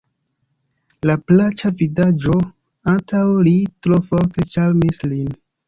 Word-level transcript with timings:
La 1.09 1.15
plaĉa 1.31 1.71
vidaĵo 1.83 2.39
antaŭ 2.95 3.23
li 3.51 3.55
tro 3.85 4.03
forte 4.11 4.51
ĉarmis 4.59 5.03
lin. 5.15 5.33